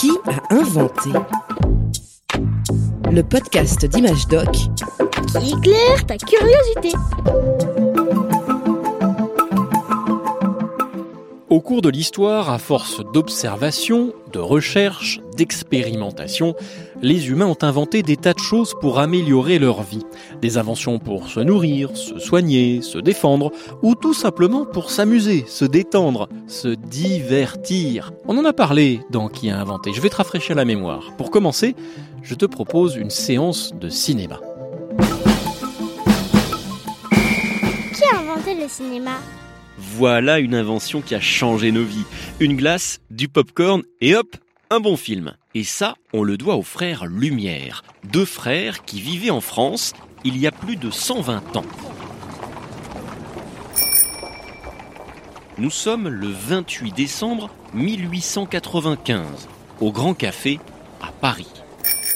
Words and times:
Qui 0.00 0.12
a 0.28 0.54
inventé 0.54 1.10
Le 3.12 3.20
podcast 3.20 3.84
d'Image 3.84 4.26
Doc 4.28 4.48
qui 4.50 5.52
éclaire 5.52 6.06
ta 6.06 6.16
curiosité? 6.16 6.96
Au 11.50 11.60
cours 11.60 11.82
de 11.82 11.90
l'histoire, 11.90 12.48
à 12.48 12.56
force 12.56 13.02
d'observation, 13.12 14.14
de 14.32 14.38
recherche, 14.38 15.20
d'expérimentation, 15.40 16.54
les 17.00 17.30
humains 17.30 17.46
ont 17.46 17.62
inventé 17.62 18.02
des 18.02 18.18
tas 18.18 18.34
de 18.34 18.38
choses 18.40 18.74
pour 18.78 18.98
améliorer 18.98 19.58
leur 19.58 19.82
vie. 19.82 20.04
Des 20.42 20.58
inventions 20.58 20.98
pour 20.98 21.28
se 21.28 21.40
nourrir, 21.40 21.96
se 21.96 22.18
soigner, 22.18 22.82
se 22.82 22.98
défendre, 22.98 23.50
ou 23.80 23.94
tout 23.94 24.12
simplement 24.12 24.66
pour 24.66 24.90
s'amuser, 24.90 25.46
se 25.48 25.64
détendre, 25.64 26.28
se 26.46 26.68
divertir. 26.68 28.12
On 28.28 28.36
en 28.36 28.44
a 28.44 28.52
parlé 28.52 29.00
dans 29.08 29.30
Qui 29.30 29.48
a 29.48 29.58
inventé. 29.58 29.94
Je 29.94 30.02
vais 30.02 30.10
te 30.10 30.16
rafraîchir 30.16 30.54
la 30.54 30.66
mémoire. 30.66 31.10
Pour 31.16 31.30
commencer, 31.30 31.74
je 32.22 32.34
te 32.34 32.44
propose 32.44 32.96
une 32.96 33.08
séance 33.08 33.72
de 33.80 33.88
cinéma. 33.88 34.40
Qui 37.94 38.04
a 38.04 38.20
inventé 38.20 38.54
le 38.60 38.68
cinéma? 38.68 39.12
Voilà 39.78 40.38
une 40.38 40.54
invention 40.54 41.00
qui 41.00 41.14
a 41.14 41.20
changé 41.20 41.72
nos 41.72 41.84
vies. 41.84 42.04
Une 42.40 42.56
glace, 42.56 43.00
du 43.10 43.28
popcorn 43.28 43.82
et 44.02 44.14
hop, 44.14 44.36
un 44.70 44.78
bon 44.78 44.96
film. 44.96 45.34
Et 45.54 45.64
ça, 45.64 45.96
on 46.12 46.22
le 46.22 46.36
doit 46.36 46.54
aux 46.54 46.62
frères 46.62 47.06
Lumière, 47.06 47.82
deux 48.04 48.24
frères 48.24 48.84
qui 48.84 49.00
vivaient 49.00 49.30
en 49.30 49.40
France 49.40 49.92
il 50.24 50.38
y 50.38 50.46
a 50.46 50.52
plus 50.52 50.76
de 50.76 50.90
120 50.90 51.56
ans. 51.56 51.64
Nous 55.58 55.70
sommes 55.70 56.08
le 56.08 56.28
28 56.28 56.92
décembre 56.92 57.50
1895, 57.74 59.48
au 59.80 59.90
Grand 59.92 60.14
Café 60.14 60.60
à 61.02 61.10
Paris. 61.10 61.48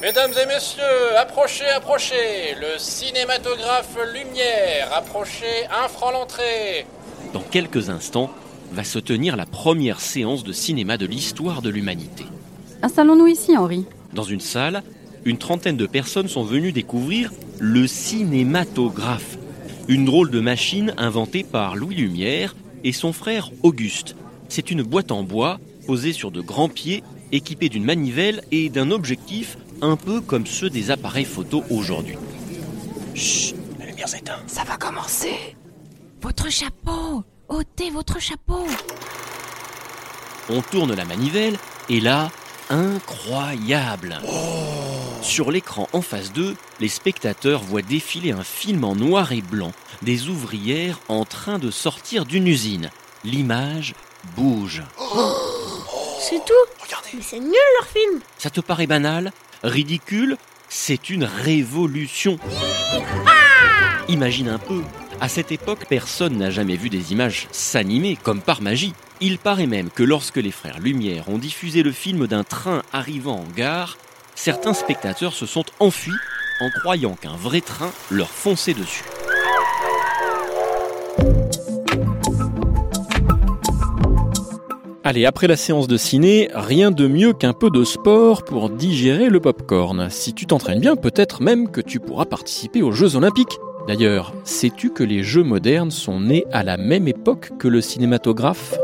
Mesdames 0.00 0.32
et 0.42 0.46
messieurs, 0.46 1.16
approchez, 1.18 1.68
approchez. 1.68 2.54
Le 2.54 2.78
cinématographe 2.78 3.96
Lumière, 4.12 4.92
approchez, 4.94 5.66
un 5.66 5.88
franc 5.88 6.12
l'entrée. 6.12 6.86
Dans 7.32 7.42
quelques 7.42 7.90
instants, 7.90 8.30
va 8.72 8.84
se 8.84 8.98
tenir 8.98 9.36
la 9.36 9.46
première 9.46 10.00
séance 10.00 10.44
de 10.44 10.52
cinéma 10.52 10.96
de 10.96 11.06
l'histoire 11.06 11.62
de 11.62 11.70
l'humanité. 11.70 12.24
Installons-nous 12.82 13.26
ici, 13.26 13.56
Henri. 13.56 13.86
Dans 14.12 14.22
une 14.22 14.40
salle, 14.40 14.82
une 15.24 15.38
trentaine 15.38 15.76
de 15.76 15.86
personnes 15.86 16.28
sont 16.28 16.44
venues 16.44 16.72
découvrir 16.72 17.32
le 17.58 17.86
cinématographe, 17.86 19.38
une 19.88 20.04
drôle 20.04 20.30
de 20.30 20.40
machine 20.40 20.94
inventée 20.96 21.44
par 21.44 21.76
Louis 21.76 21.96
Lumière 21.96 22.54
et 22.84 22.92
son 22.92 23.12
frère 23.12 23.50
Auguste. 23.62 24.16
C'est 24.48 24.70
une 24.70 24.82
boîte 24.82 25.12
en 25.12 25.22
bois 25.22 25.58
posée 25.86 26.12
sur 26.12 26.30
de 26.30 26.40
grands 26.40 26.68
pieds, 26.68 27.02
équipée 27.32 27.68
d'une 27.68 27.84
manivelle 27.84 28.42
et 28.50 28.68
d'un 28.68 28.90
objectif 28.90 29.58
un 29.82 29.96
peu 29.96 30.20
comme 30.20 30.46
ceux 30.46 30.70
des 30.70 30.90
appareils 30.90 31.24
photo 31.24 31.64
aujourd'hui. 31.70 32.16
Chut, 33.14 33.56
la 33.78 33.86
lumière 33.86 34.08
s'éteint. 34.08 34.40
Ça 34.46 34.64
va 34.64 34.76
commencer. 34.76 35.56
Votre 36.22 36.50
chapeau 36.50 37.24
ôtez 37.48 37.90
votre 37.90 38.20
chapeau 38.20 38.66
On 40.50 40.60
tourne 40.62 40.94
la 40.94 41.04
manivelle 41.04 41.56
et 41.88 42.00
là, 42.00 42.30
incroyable. 42.70 44.20
Sur 45.22 45.50
l'écran 45.50 45.88
en 45.92 46.02
face 46.02 46.32
d'eux, 46.32 46.56
les 46.80 46.88
spectateurs 46.88 47.62
voient 47.62 47.82
défiler 47.82 48.32
un 48.32 48.44
film 48.44 48.84
en 48.84 48.94
noir 48.94 49.32
et 49.32 49.42
blanc, 49.42 49.72
des 50.02 50.28
ouvrières 50.28 51.00
en 51.08 51.24
train 51.24 51.58
de 51.58 51.70
sortir 51.70 52.24
d'une 52.24 52.46
usine. 52.46 52.90
L'image 53.24 53.94
bouge. 54.36 54.82
C'est 56.20 56.44
tout? 56.44 56.84
Mais 57.14 57.22
c'est 57.22 57.40
nul 57.40 57.52
leur 57.80 57.88
film! 57.88 58.20
Ça 58.38 58.50
te 58.50 58.60
paraît 58.60 58.86
banal? 58.86 59.32
Ridicule? 59.62 60.36
C'est 60.68 61.08
une 61.10 61.24
révolution. 61.24 62.38
Imagine 64.08 64.48
un 64.48 64.58
peu, 64.58 64.82
à 65.20 65.28
cette 65.28 65.50
époque, 65.50 65.86
personne 65.88 66.36
n'a 66.36 66.50
jamais 66.50 66.76
vu 66.76 66.90
des 66.90 67.12
images 67.12 67.48
s'animer 67.50 68.16
comme 68.22 68.40
par 68.40 68.62
magie. 68.62 68.94
Il 69.20 69.38
paraît 69.38 69.66
même 69.66 69.90
que 69.90 70.02
lorsque 70.04 70.36
les 70.36 70.52
frères 70.52 70.78
Lumière 70.78 71.28
ont 71.28 71.38
diffusé 71.38 71.82
le 71.82 71.92
film 71.92 72.26
d'un 72.26 72.44
train 72.44 72.82
arrivant 72.92 73.40
en 73.40 73.52
gare, 73.56 73.98
certains 74.34 74.74
spectateurs 74.74 75.32
se 75.32 75.46
sont 75.46 75.64
enfuis 75.80 76.14
en 76.60 76.70
croyant 76.70 77.14
qu'un 77.14 77.36
vrai 77.36 77.60
train 77.60 77.90
leur 78.10 78.30
fonçait 78.30 78.74
dessus. 78.74 79.04
Allez, 85.02 85.24
après 85.24 85.46
la 85.46 85.56
séance 85.56 85.88
de 85.88 85.96
ciné, 85.96 86.50
rien 86.52 86.90
de 86.90 87.08
mieux 87.08 87.32
qu'un 87.32 87.54
peu 87.54 87.70
de 87.70 87.82
sport 87.82 88.44
pour 88.44 88.68
digérer 88.68 89.30
le 89.30 89.40
popcorn. 89.40 90.10
Si 90.10 90.34
tu 90.34 90.44
t'entraînes 90.46 90.80
bien, 90.80 90.96
peut-être 90.96 91.42
même 91.42 91.70
que 91.70 91.80
tu 91.80 91.98
pourras 91.98 92.26
participer 92.26 92.82
aux 92.82 92.92
Jeux 92.92 93.16
Olympiques. 93.16 93.58
D'ailleurs, 93.88 94.34
sais-tu 94.44 94.92
que 94.92 95.02
les 95.02 95.22
Jeux 95.22 95.42
modernes 95.42 95.90
sont 95.90 96.20
nés 96.20 96.44
à 96.52 96.62
la 96.62 96.76
même 96.76 97.08
époque 97.08 97.52
que 97.58 97.68
le 97.68 97.80
cinématographe? 97.80 98.74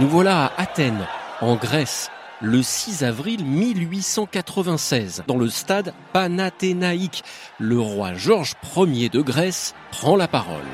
Nous 0.00 0.08
voilà 0.08 0.46
à 0.46 0.60
Athènes, 0.60 1.06
en 1.40 1.54
Grèce, 1.54 2.10
le 2.40 2.60
6 2.60 3.04
avril 3.04 3.44
1896, 3.44 5.22
dans 5.28 5.38
le 5.38 5.48
stade 5.48 5.94
Panathénaïque. 6.12 7.22
Le 7.60 7.78
roi 7.78 8.14
Georges 8.14 8.54
Ier 8.76 9.10
de 9.10 9.20
Grèce 9.20 9.76
prend 9.92 10.16
la 10.16 10.26
parole. 10.26 10.66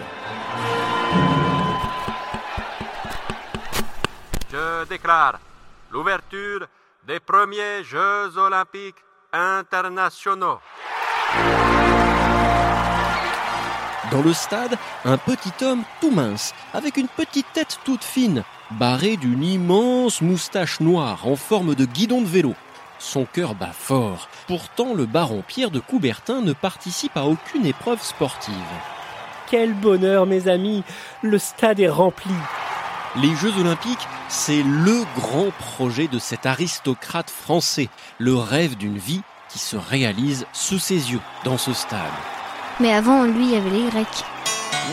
Je 4.51 4.89
déclare 4.89 5.39
l'ouverture 5.93 6.67
des 7.07 7.21
premiers 7.21 7.85
Jeux 7.85 8.39
olympiques 8.39 9.05
internationaux. 9.33 10.59
Dans 14.11 14.23
le 14.23 14.33
stade, 14.33 14.77
un 15.05 15.17
petit 15.17 15.65
homme 15.65 15.85
tout 16.01 16.11
mince, 16.11 16.53
avec 16.75 16.97
une 16.97 17.07
petite 17.07 17.47
tête 17.53 17.79
toute 17.85 18.03
fine, 18.03 18.43
barré 18.73 19.17
d'une 19.17 19.45
immense 19.45 20.21
moustache 20.21 20.81
noire 20.81 21.27
en 21.27 21.37
forme 21.37 21.75
de 21.75 21.85
guidon 21.85 22.21
de 22.21 22.27
vélo. 22.27 22.55
Son 22.99 23.25
cœur 23.25 23.55
bat 23.55 23.73
fort. 23.73 24.29
Pourtant, 24.47 24.95
le 24.95 25.07
baron 25.07 25.43
Pierre 25.47 25.71
de 25.71 25.81
Coubertin 25.81 26.43
ne 26.43 26.53
participe 26.53 27.17
à 27.17 27.25
aucune 27.25 27.67
épreuve 27.67 28.03
sportive. 28.03 28.55
Quel 29.49 29.75
bonheur, 29.75 30.27
mes 30.27 30.49
amis 30.49 30.83
Le 31.23 31.39
stade 31.39 31.81
est 31.81 31.89
rempli. 31.89 32.31
Les 33.17 33.35
Jeux 33.35 33.53
Olympiques, 33.59 34.07
c'est 34.29 34.63
le 34.63 35.03
grand 35.17 35.51
projet 35.51 36.07
de 36.07 36.21
cet 36.21 36.47
aristocrate 36.47 37.29
français, 37.29 37.89
le 38.19 38.37
rêve 38.37 38.77
d'une 38.77 38.99
vie 38.99 39.23
qui 39.51 39.59
se 39.59 39.77
réalise 39.77 40.47
sous 40.53 40.79
ses 40.79 41.11
yeux, 41.11 41.21
dans 41.43 41.59
ce 41.59 41.73
stade. 41.73 42.13
Mais 42.79 42.93
avant, 42.93 43.25
lui, 43.25 43.47
il 43.47 43.51
y 43.51 43.57
avait 43.57 43.71
les 43.71 43.91
Grecs. 43.91 44.07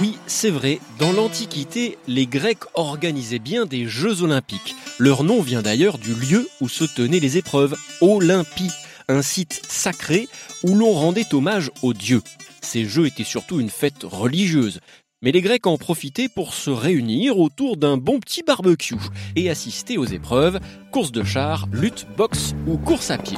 Oui, 0.01 0.17
c'est 0.25 0.49
vrai, 0.49 0.79
dans 0.97 1.11
l'Antiquité, 1.11 1.99
les 2.07 2.25
Grecs 2.25 2.63
organisaient 2.73 3.37
bien 3.37 3.67
des 3.67 3.87
Jeux 3.87 4.23
Olympiques. 4.23 4.75
Leur 4.97 5.23
nom 5.23 5.43
vient 5.43 5.61
d'ailleurs 5.61 5.99
du 5.99 6.15
lieu 6.15 6.49
où 6.59 6.67
se 6.67 6.85
tenaient 6.85 7.19
les 7.19 7.37
épreuves, 7.37 7.75
Olympie, 8.01 8.71
un 9.09 9.21
site 9.21 9.61
sacré 9.69 10.27
où 10.63 10.73
l'on 10.73 10.91
rendait 10.91 11.35
hommage 11.35 11.69
aux 11.83 11.93
dieux. 11.93 12.23
Ces 12.61 12.85
jeux 12.85 13.05
étaient 13.05 13.23
surtout 13.23 13.59
une 13.59 13.69
fête 13.69 14.03
religieuse, 14.03 14.79
mais 15.21 15.31
les 15.31 15.41
Grecs 15.41 15.65
en 15.65 15.77
profitaient 15.77 16.29
pour 16.29 16.53
se 16.53 16.69
réunir 16.69 17.39
autour 17.39 17.77
d'un 17.77 17.97
bon 17.97 18.19
petit 18.19 18.43
barbecue 18.43 18.95
et 19.35 19.49
assister 19.49 19.97
aux 19.97 20.05
épreuves, 20.05 20.59
course 20.91 21.11
de 21.11 21.23
chars, 21.23 21.67
lutte, 21.71 22.05
boxe 22.15 22.53
ou 22.67 22.77
course 22.77 23.09
à 23.09 23.17
pied. 23.17 23.37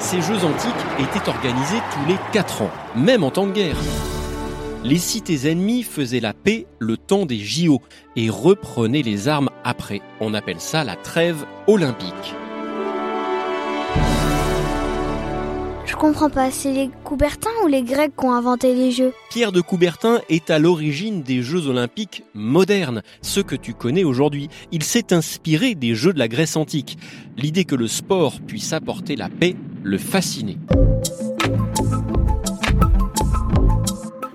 Ces 0.00 0.20
jeux 0.20 0.44
antiques 0.44 0.72
étaient 0.98 1.28
organisés 1.28 1.80
tous 1.92 2.08
les 2.08 2.18
4 2.32 2.62
ans, 2.62 2.70
même 2.96 3.24
en 3.24 3.30
temps 3.30 3.46
de 3.46 3.52
guerre. 3.52 3.76
Les 4.84 4.98
cités 4.98 5.50
ennemies 5.50 5.82
faisaient 5.82 6.20
la 6.20 6.32
paix 6.32 6.66
le 6.78 6.96
temps 6.96 7.26
des 7.26 7.38
JO 7.38 7.80
et 8.16 8.30
reprenaient 8.30 9.02
les 9.02 9.28
armes 9.28 9.50
après. 9.64 10.00
On 10.20 10.34
appelle 10.34 10.60
ça 10.60 10.84
la 10.84 10.96
trêve 10.96 11.44
olympique. 11.66 12.34
Je 15.88 15.96
comprends 15.96 16.28
pas, 16.28 16.50
c'est 16.50 16.72
les 16.72 16.90
Coubertins 17.02 17.48
ou 17.64 17.66
les 17.66 17.82
Grecs 17.82 18.12
qui 18.14 18.26
ont 18.26 18.34
inventé 18.34 18.74
les 18.74 18.90
jeux 18.90 19.14
Pierre 19.30 19.52
de 19.52 19.62
Coubertin 19.62 20.20
est 20.28 20.50
à 20.50 20.58
l'origine 20.58 21.22
des 21.22 21.40
Jeux 21.40 21.66
olympiques 21.66 22.24
modernes, 22.34 23.02
ceux 23.22 23.42
que 23.42 23.56
tu 23.56 23.72
connais 23.72 24.04
aujourd'hui. 24.04 24.50
Il 24.70 24.82
s'est 24.82 25.14
inspiré 25.14 25.74
des 25.74 25.94
Jeux 25.94 26.12
de 26.12 26.18
la 26.18 26.28
Grèce 26.28 26.56
antique. 26.56 26.98
L'idée 27.38 27.64
que 27.64 27.74
le 27.74 27.88
sport 27.88 28.34
puisse 28.46 28.74
apporter 28.74 29.16
la 29.16 29.30
paix 29.30 29.56
le 29.82 29.96
fascinait. 29.96 30.58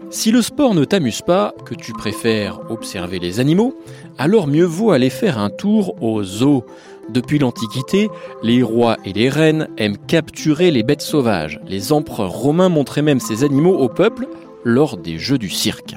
Si 0.10 0.32
le 0.32 0.42
sport 0.42 0.74
ne 0.74 0.86
t'amuse 0.86 1.22
pas, 1.22 1.54
que 1.66 1.76
tu 1.76 1.92
préfères 1.92 2.60
observer 2.72 3.20
les 3.20 3.40
animaux, 3.40 3.78
alors 4.18 4.48
mieux 4.48 4.66
vaut 4.66 4.92
aller 4.92 5.10
faire 5.10 5.38
un 5.38 5.50
tour 5.50 6.02
au 6.02 6.24
zoo. 6.24 6.64
Depuis 7.10 7.38
l'Antiquité, 7.38 8.10
les 8.42 8.64
rois 8.64 8.98
et 9.06 9.14
les 9.14 9.30
reines 9.30 9.68
aiment 9.78 9.98
capturer 9.98 10.72
les 10.72 10.84
bêtes 10.84 11.02
sauvages. 11.02 11.60
Les 11.68 11.92
empereurs 11.92 12.32
romains 12.32 12.70
montraient 12.70 13.02
même 13.02 13.20
ces 13.20 13.44
animaux 13.44 13.78
au 13.78 13.90
peuple 13.90 14.28
lors 14.64 14.98
des 14.98 15.18
jeux 15.18 15.38
du 15.38 15.50
cirque. 15.50 15.96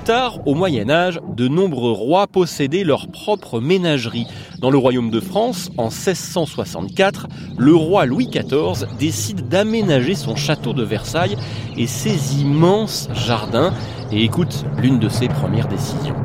tard, 0.04 0.46
au 0.46 0.54
Moyen 0.54 0.90
Âge, 0.90 1.18
de 1.34 1.48
nombreux 1.48 1.92
rois 1.92 2.26
possédaient 2.26 2.84
leur 2.84 3.08
propre 3.08 3.58
ménagerie. 3.58 4.26
Dans 4.58 4.70
le 4.70 4.76
royaume 4.76 5.10
de 5.10 5.18
France, 5.18 5.70
en 5.78 5.84
1664, 5.84 7.26
le 7.56 7.74
roi 7.74 8.04
Louis 8.04 8.26
XIV 8.26 8.86
décide 8.98 9.48
d'aménager 9.48 10.14
son 10.14 10.36
château 10.36 10.74
de 10.74 10.82
Versailles 10.82 11.36
et 11.78 11.86
ses 11.86 12.38
immenses 12.38 13.08
jardins. 13.14 13.72
Et 14.12 14.22
écoute 14.22 14.66
l'une 14.76 14.98
de 14.98 15.08
ses 15.08 15.28
premières 15.28 15.68
décisions. 15.68 16.16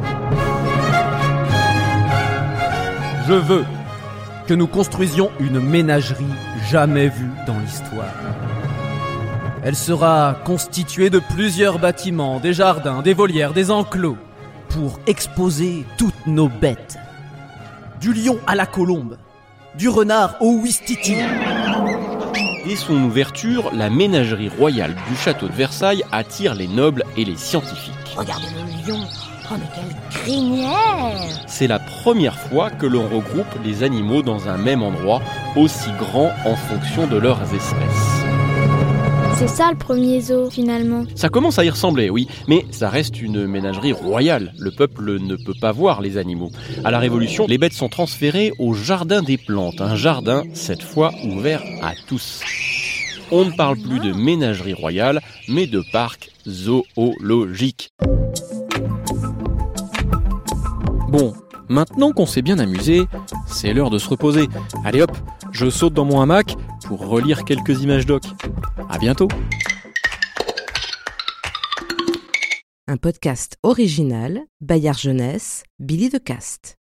Je 3.27 3.33
veux 3.33 3.63
que 4.45 4.53
nous 4.53 4.67
construisions 4.67 5.31
une 5.39 5.61
ménagerie 5.61 6.25
jamais 6.69 7.07
vue 7.07 7.31
dans 7.47 7.57
l'histoire. 7.57 8.13
Elle 9.63 9.75
sera 9.75 10.37
constituée 10.45 11.09
de 11.09 11.19
plusieurs 11.19 11.79
bâtiments, 11.79 12.39
des 12.39 12.53
jardins, 12.53 13.01
des 13.01 13.13
volières, 13.13 13.53
des 13.53 13.71
enclos, 13.71 14.17
pour 14.69 14.99
exposer 15.05 15.85
toutes 15.97 16.27
nos 16.27 16.47
bêtes. 16.47 16.97
Du 17.99 18.13
lion 18.13 18.39
à 18.47 18.55
la 18.55 18.65
colombe, 18.65 19.17
du 19.75 19.89
renard 19.89 20.37
au 20.39 20.51
ouistiti. 20.53 21.15
Dès 22.65 22.75
son 22.75 22.95
ouverture, 23.03 23.71
la 23.73 23.89
ménagerie 23.89 24.49
royale 24.49 24.95
du 25.09 25.15
château 25.17 25.47
de 25.47 25.53
Versailles 25.53 26.03
attire 26.11 26.55
les 26.55 26.67
nobles 26.67 27.03
et 27.17 27.25
les 27.25 27.37
scientifiques. 27.37 27.93
Regardez 28.15 28.47
le 28.55 28.93
lion. 28.93 28.99
Oh, 29.51 29.55
mais 29.57 29.65
quelle 29.73 30.21
crinière 30.21 31.17
C'est 31.47 31.67
la 31.67 31.79
première 31.79 32.37
fois 32.37 32.69
que 32.69 32.85
l'on 32.85 33.07
regroupe 33.07 33.47
les 33.63 33.83
animaux 33.83 34.21
dans 34.21 34.47
un 34.47 34.57
même 34.57 34.83
endroit, 34.83 35.21
aussi 35.55 35.89
grand 35.97 36.31
en 36.45 36.55
fonction 36.55 37.07
de 37.07 37.17
leurs 37.17 37.41
espèces. 37.53 38.18
C'est 39.39 39.47
ça 39.47 39.71
le 39.71 39.77
premier 39.77 40.19
zoo 40.19 40.49
finalement. 40.49 41.05
Ça 41.15 41.29
commence 41.29 41.59
à 41.59 41.63
y 41.63 41.69
ressembler, 41.69 42.09
oui, 42.09 42.27
mais 42.49 42.65
ça 42.71 42.89
reste 42.89 43.21
une 43.21 43.47
ménagerie 43.47 43.93
royale. 43.93 44.51
Le 44.59 44.69
peuple 44.69 45.17
ne 45.17 45.37
peut 45.37 45.53
pas 45.61 45.71
voir 45.71 46.01
les 46.01 46.17
animaux. 46.17 46.51
À 46.83 46.91
la 46.91 46.99
Révolution, 46.99 47.45
les 47.47 47.57
bêtes 47.57 47.71
sont 47.71 47.87
transférées 47.87 48.51
au 48.59 48.73
jardin 48.73 49.21
des 49.23 49.37
plantes, 49.37 49.79
un 49.79 49.95
jardin 49.95 50.43
cette 50.53 50.83
fois 50.83 51.13
ouvert 51.23 51.63
à 51.81 51.93
tous. 52.09 52.41
On 53.31 53.45
ne 53.45 53.51
parle 53.51 53.77
plus 53.77 54.01
de 54.01 54.11
ménagerie 54.11 54.73
royale, 54.73 55.21
mais 55.47 55.67
de 55.67 55.81
parc 55.93 56.31
zoologique. 56.45 57.93
Bon, 61.07 61.33
maintenant 61.69 62.11
qu'on 62.11 62.25
s'est 62.25 62.41
bien 62.41 62.59
amusé, 62.59 63.05
c'est 63.47 63.71
l'heure 63.71 63.89
de 63.89 63.99
se 63.99 64.09
reposer. 64.09 64.49
Allez 64.83 65.01
hop, 65.01 65.15
je 65.53 65.69
saute 65.69 65.93
dans 65.93 66.03
mon 66.03 66.19
hamac 66.19 66.57
pour 66.87 67.07
relire 67.07 67.45
quelques 67.45 67.83
images 67.83 68.05
doc. 68.05 68.23
À 68.91 68.97
bientôt. 68.97 69.27
Un 72.87 72.97
podcast 72.97 73.55
original, 73.61 74.41
Bayard 74.61 74.97
Jeunesse, 74.97 75.61
Billy 75.77 76.09
de 76.09 76.17
Cast. 76.17 76.78